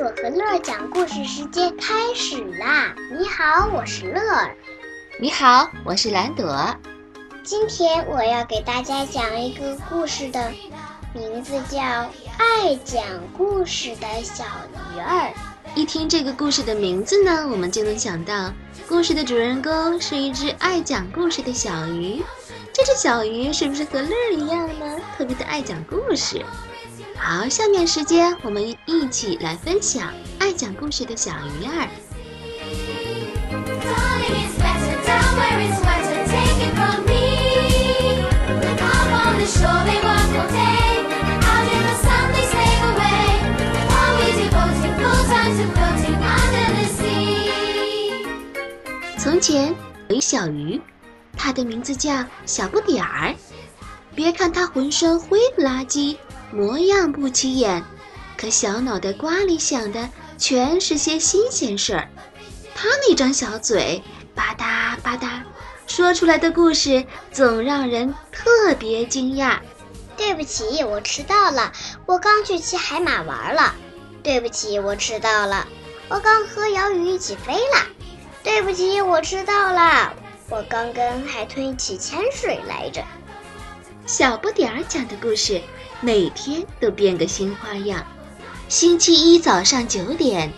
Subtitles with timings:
[0.00, 2.94] 朵和乐儿讲故事时间开始啦！
[3.12, 4.56] 你好，我是乐儿。
[5.20, 6.74] 你好，我是蓝朵。
[7.42, 10.50] 今天我要给大家讲一个故事的
[11.12, 11.78] 名字叫
[12.38, 13.04] 《爱讲
[13.36, 14.42] 故事的小
[14.96, 15.28] 鱼儿》。
[15.74, 18.50] 一听这个故事的名字呢，我们就能想到，
[18.88, 22.22] 故事的主人公是一只爱讲故事的小鱼。
[22.72, 24.96] 这只小鱼是不是和乐儿一样呢？
[25.18, 26.42] 特别的爱讲故事。
[27.22, 31.88] 好，下面时间我们一起来分享爱讲故事的小鱼儿。
[49.18, 49.74] 从前
[50.08, 50.80] 有一小鱼，
[51.36, 53.34] 它的名字叫小不点儿。
[54.14, 56.18] 别看它浑身灰不拉几。
[56.52, 57.84] 模样不起眼，
[58.36, 62.08] 可小脑袋瓜里想的全是些新鲜事儿。
[62.74, 64.02] 他那张小嘴
[64.34, 65.42] 吧嗒吧嗒，
[65.86, 69.58] 说出来的故事总让人特别惊讶。
[70.16, 71.72] 对不起，我迟到了，
[72.06, 73.74] 我刚去骑海马玩了。
[74.22, 75.66] 对不起，我迟到了，
[76.08, 77.86] 我刚和鳐鱼一起飞了。
[78.42, 80.12] 对不起，我迟到了，
[80.48, 83.02] 我刚跟海豚一起潜水来着。
[84.06, 85.62] 小不点儿讲的故事。
[86.00, 88.04] 每天都变个新花样。
[88.68, 90.52] 星期一早上九点，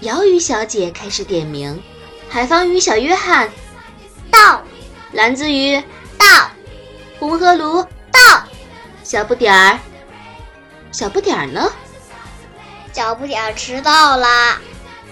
[0.00, 1.80] 鳐鱼小姐开始点名：
[2.28, 3.50] 海方鱼小约翰
[4.30, 4.62] 到，
[5.12, 5.80] 蓝子鱼
[6.18, 6.50] 到，
[7.18, 8.20] 红河鲈到，
[9.04, 9.78] 小不点儿，
[10.90, 11.70] 小不点儿呢？
[12.92, 14.26] 小不点儿迟到了。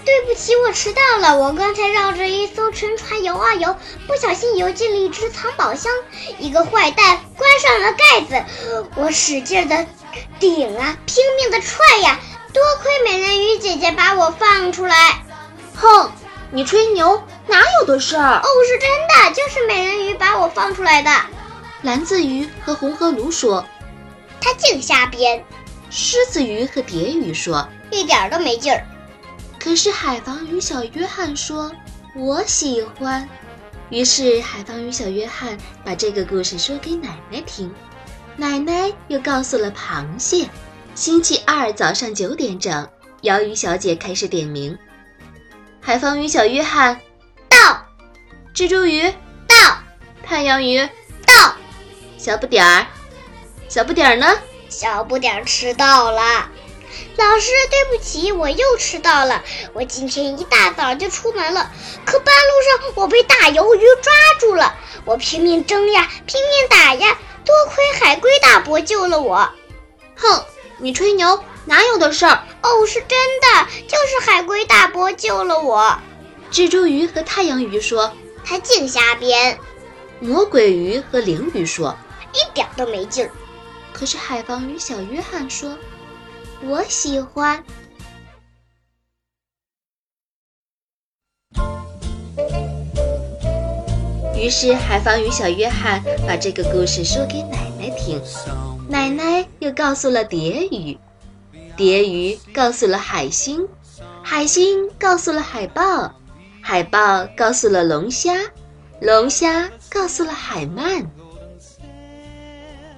[0.03, 1.37] 对不起，我迟到了。
[1.37, 3.75] 我刚才绕着一艘沉船游啊游，
[4.07, 5.91] 不小心游进了一只藏宝箱。
[6.39, 8.45] 一个坏蛋关上了盖子，
[8.95, 9.85] 我使劲的
[10.39, 12.19] 顶啊，拼命的踹呀，
[12.51, 14.95] 多亏美人鱼姐姐把我放出来。
[15.75, 16.11] 哼，
[16.51, 18.39] 你吹牛，哪有的事儿？
[18.39, 21.11] 哦，是真的，就是美人鱼把我放出来的。
[21.83, 23.65] 蓝子鱼和红河鲈说
[24.41, 25.43] ：“他净瞎编。”
[25.89, 28.85] 狮子鱼和蝶鱼说：“一点都没劲儿。”
[29.63, 31.71] 可是海防鱼小约翰说
[32.17, 33.29] ：“我喜欢。”
[33.91, 35.55] 于是海防鱼小约翰
[35.85, 37.71] 把这个故事说给奶奶听，
[38.37, 40.49] 奶奶又告诉了螃蟹。
[40.95, 42.89] 星期二早上九点整，
[43.21, 44.75] 鳐鱼小姐开始点名
[45.79, 46.99] ：“海防鱼小约翰
[47.47, 47.85] 到，
[48.55, 49.13] 蜘蛛鱼
[49.47, 49.77] 到，
[50.23, 50.79] 太阳鱼
[51.23, 51.55] 到，
[52.17, 52.87] 小不点儿，
[53.69, 54.25] 小不点儿呢？
[54.69, 56.49] 小不点儿迟到了。”
[57.17, 59.43] 老师，对不起，我又迟到了。
[59.73, 61.71] 我今天一大早就出门了，
[62.05, 64.75] 可半路上我被大鱿鱼抓住了。
[65.05, 69.49] 我拼命挣呀，拼命打呀，多亏海龟大伯救了我。
[70.15, 70.45] 哼，
[70.77, 72.43] 你吹牛，哪有的事儿？
[72.61, 75.97] 哦，是真的，就是海龟大伯救了我。
[76.51, 78.11] 蜘蛛鱼和太阳鱼说
[78.43, 79.57] ：“他净瞎编。”
[80.19, 81.97] 魔鬼鱼和鲮鱼说
[82.33, 83.31] ：“一点都没劲儿。”
[83.93, 85.77] 可是海防鱼小约翰说。
[86.63, 87.63] 我喜欢。
[94.35, 98.21] 于是海防与小约翰把这个故事说给奶奶听，
[98.89, 100.97] 奶奶又告诉了蝶鱼，
[101.75, 103.67] 蝶鱼告诉了海星，
[104.23, 106.13] 海星告诉了海豹，
[106.61, 108.35] 海豹告诉了龙虾，
[108.99, 111.05] 龙虾告诉了海鳗。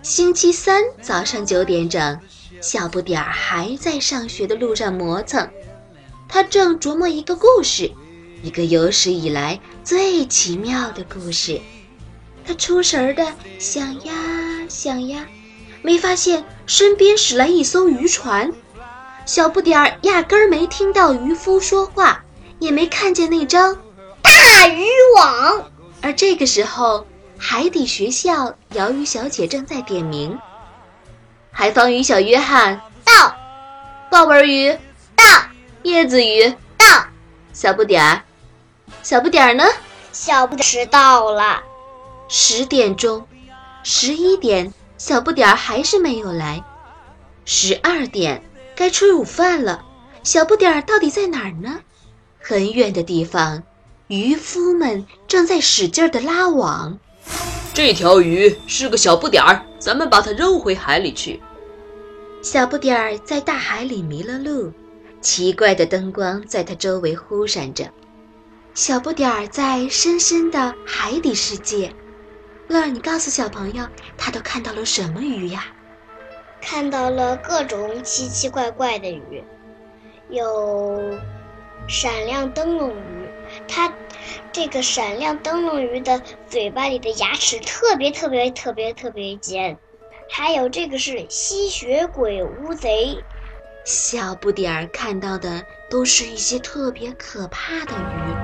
[0.02, 2.20] 星期三早上九点整。
[2.64, 5.50] 小不点儿还在上学的路上磨蹭，
[6.30, 7.92] 他正琢磨一个故事，
[8.42, 11.60] 一个有史以来最奇妙的故事。
[12.46, 13.28] 他出神儿的
[13.60, 14.14] 想呀
[14.70, 15.28] 想呀，
[15.82, 18.54] 没发现身边驶来一艘渔船。
[19.26, 22.24] 小不点儿压根儿没听到渔夫说话，
[22.60, 23.78] 也没看见那张
[24.22, 24.86] 大渔
[25.18, 25.70] 网。
[26.02, 27.06] 而这个时候，
[27.38, 30.40] 海底学校鳐鱼小姐正在点名。
[31.56, 33.38] 海方鱼小约翰到，
[34.10, 34.76] 豹纹鱼
[35.16, 35.24] 到，
[35.84, 37.06] 叶子鱼到，
[37.54, 38.24] 小不点儿，
[39.04, 39.64] 小不点儿呢？
[40.12, 41.62] 小不点儿迟到了。
[42.28, 43.28] 十点钟，
[43.84, 46.64] 十一点，小不点儿还是没有来。
[47.46, 48.44] 十二点，
[48.76, 49.86] 该吃午饭了。
[50.24, 51.82] 小不点儿到底在哪儿呢？
[52.42, 53.62] 很远的地方，
[54.08, 56.98] 渔夫们正在使劲的拉网。
[57.74, 61.42] 这条鱼是个小不点儿，咱们把它扔回海里去。
[62.44, 64.72] 小不点儿在大海里迷了路，
[65.22, 67.90] 奇怪的灯光在它周围忽闪着。
[68.76, 71.92] 小不点儿在深深的海底世界。
[72.68, 73.84] 乐儿，你告诉小朋友，
[74.18, 75.66] 他都看到了什么鱼呀？
[76.62, 79.44] 看到了各种奇奇怪怪的鱼，
[80.30, 81.18] 有
[81.88, 83.28] 闪亮灯笼鱼，
[83.68, 83.92] 它
[84.52, 89.78] 这个闪亮灯笼鱼的嘴巴里的牙齿特别特别特别特别尖。
[90.30, 93.24] 还有这个是吸血鬼乌贼。
[93.86, 98.43] 小不点儿看到的都是一些特别可怕的鱼。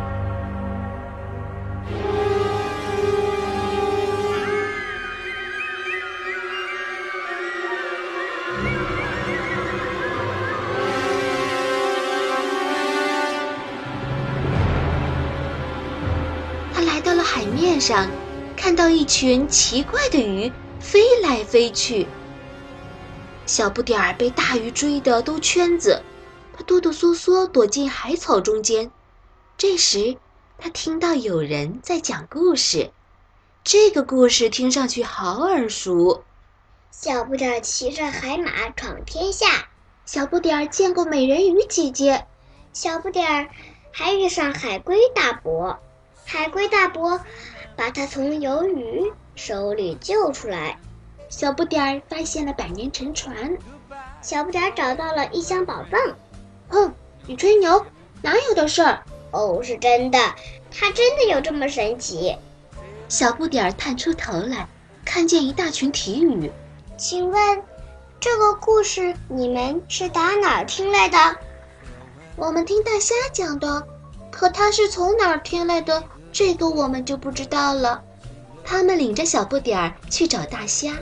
[17.49, 18.09] 面上，
[18.55, 22.07] 看到一群奇怪的鱼飞来飞去。
[23.45, 26.03] 小不点儿被大鱼追得兜圈子，
[26.55, 28.91] 他哆哆嗦嗦躲进海草中间。
[29.57, 30.17] 这时，
[30.57, 32.91] 他听到有人在讲故事，
[33.63, 36.23] 这个故事听上去好耳熟。
[36.91, 39.69] 小不点儿骑着海马闯天下，
[40.05, 42.25] 小不点儿见过美人鱼姐姐，
[42.73, 43.49] 小不点儿
[43.91, 45.79] 还遇上海龟大伯，
[46.31, 47.19] 海龟大伯
[47.75, 50.77] 把他从鱿鱼手里救出来。
[51.27, 53.57] 小不点儿发现了百年沉船，
[54.21, 55.99] 小不点儿找到了一箱宝藏。
[56.69, 56.93] 哼，
[57.25, 57.83] 你吹牛，
[58.21, 59.03] 哪有的事儿？
[59.31, 60.19] 哦，是真的，
[60.69, 62.37] 它真的有这么神奇。
[63.07, 64.67] 小不点儿探出头来，
[65.03, 66.51] 看见一大群体语。
[66.95, 67.63] 请问，
[68.19, 71.17] 这个故事你们是打哪儿听来的？
[72.35, 73.87] 我们听大虾讲的，
[74.29, 78.01] 可他是从哪儿听来的，这个我们就不知道了。
[78.63, 80.93] 他们领着小不点儿去找大虾。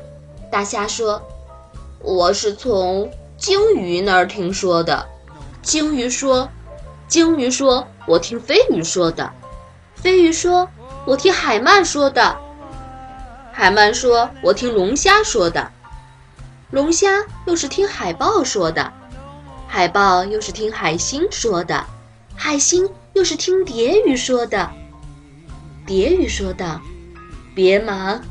[0.51, 1.21] 大虾说
[1.99, 5.05] ：“我是从鲸鱼那儿听说的。”
[5.61, 6.49] 鲸鱼说
[7.09, 9.29] ：“鲸鱼说，我听飞鱼说的。”
[9.95, 10.69] 飞鱼说
[11.05, 12.37] ：“我听海鳗说的。”
[13.51, 15.71] 海鳗说：“我听龙虾说的。”
[16.71, 18.93] 龙虾又是听海豹说的，
[19.67, 21.85] 海豹又是听海星说的，
[22.35, 24.69] 海星又是听蝶鱼说的。
[25.87, 26.81] 蝶鱼说道
[27.55, 28.21] ：“别忙。”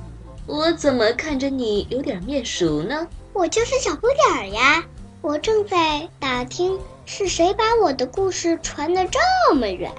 [0.46, 3.08] 我怎么看着你有点面熟呢？
[3.32, 4.84] 我就是小不点儿呀！
[5.22, 9.90] 我正在打听是谁把我的故事传得这么远。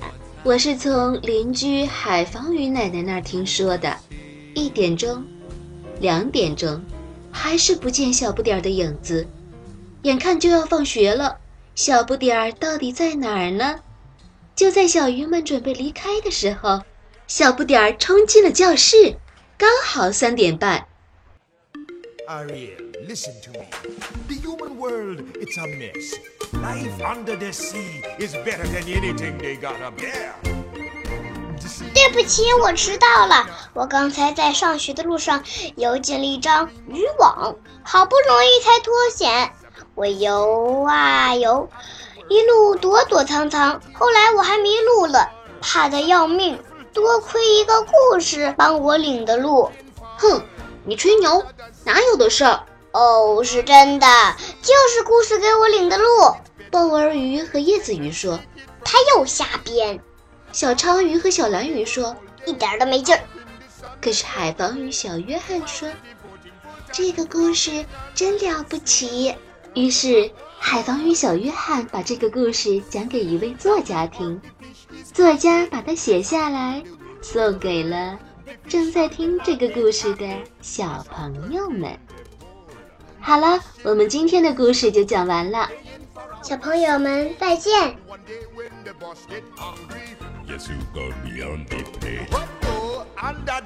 [0.43, 3.97] 我是从邻居海防鱼奶奶那儿听说的。
[4.53, 5.25] 一点钟，
[5.99, 6.81] 两点钟，
[7.31, 9.27] 还是不见小不点儿的影子。
[10.03, 11.37] 眼看就要放学了，
[11.75, 13.81] 小不点儿到底在哪儿呢？
[14.55, 16.81] 就在小鱼们准备离开的时候，
[17.27, 19.17] 小不点儿冲进了教室。
[19.57, 20.87] 刚好三点半。
[22.25, 22.77] Ariel,
[23.07, 23.65] listen to me.
[24.27, 26.15] The human world, it's a mess.
[26.53, 30.31] Life under the sea is better than anything they got up there.
[31.93, 33.45] 对不起，我迟到了。
[33.73, 35.43] 我刚才在上学的路上
[35.75, 39.51] 游进了一张渔网，好不容易才脱险。
[39.95, 41.69] 我游啊游，
[42.29, 46.57] 一路躲躲藏藏，后来我还迷路了，怕得要命。
[46.97, 49.69] 多亏一个故事帮我领的路，
[50.17, 50.41] 哼，
[50.83, 51.45] 你吹牛，
[51.83, 52.63] 哪有的事儿？
[52.91, 54.07] 哦，是真的，
[54.63, 56.33] 就是故事给我领的路。
[56.71, 58.39] 鲍儿鱼和叶子鱼说，
[58.83, 59.99] 他又瞎编。
[60.51, 62.15] 小鲳鱼和小蓝鱼说，
[62.47, 63.21] 一点都没劲儿。
[64.01, 65.87] 可是海防鱼小约翰说，
[66.91, 67.85] 这个故事
[68.15, 69.35] 真了不起。
[69.75, 70.31] 于是
[70.69, 74.41] 海防与小约翰把这个故事讲给一位作家听。
[75.13, 76.83] 作家把它写下来，
[77.21, 78.19] 送给了
[78.67, 80.27] 正在听这个故事的
[80.61, 81.97] 小朋友们。
[83.21, 85.69] 好了，我们今天的故事就讲完了，
[86.43, 87.95] 小朋友们再见。
[88.05, 88.19] what
[93.45, 93.61] the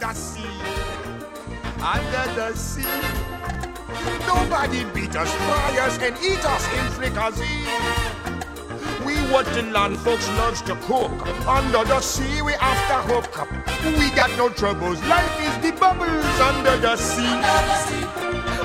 [9.72, 11.12] land folks loves to cook.
[11.48, 13.50] Under the sea, we to hook up.
[13.98, 15.02] We got no troubles.
[15.08, 17.34] Life is the bubbles under the sea.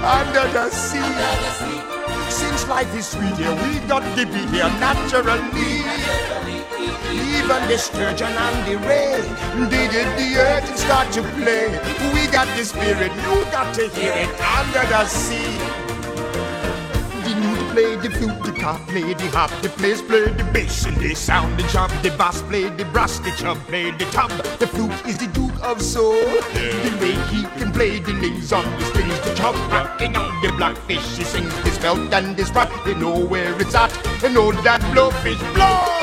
[0.04, 2.30] Under the sea.
[2.30, 6.36] Since life is sweet here, we got to be here naturally.
[7.11, 9.21] Even the sturgeon and the ray
[9.71, 11.69] did the earth start to play.
[12.12, 15.87] We got the spirit, you got to hear it under the sea
[17.76, 21.12] play the flute, the cop play the hop, the players play the bass and they
[21.12, 24.31] sound the chop, the bass play the brass, the chub play the top.
[24.59, 26.14] The flute is the duke of soul.
[26.55, 30.52] The way he can play the nails on the strings, the chub rocking on the
[30.52, 31.19] blackfish.
[31.19, 34.81] He sings his belt and his rap, they know where it's at, they know that
[34.95, 35.95] blowfish blow.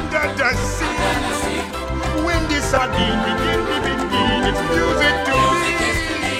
[0.00, 1.60] Under the sea.
[2.24, 6.36] When the sardine begin to begin, it's music to me.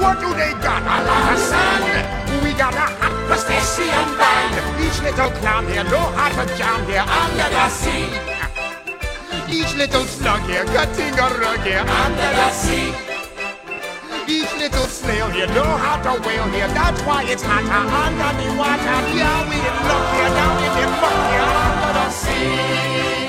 [0.00, 0.82] What do they got?
[0.82, 1.82] A lot of sun.
[2.42, 4.54] We got a hot crustacean band.
[4.80, 8.08] Each little clown here know how to jam here under the sea.
[9.48, 12.92] Each little slug here cutting a rug here under the sea.
[14.28, 16.68] Each little snail here know how to whale here.
[16.68, 18.98] That's why it's hotter under the water.
[19.16, 21.67] Yeah, we in luck here down in the muck here
[22.38, 23.27] Música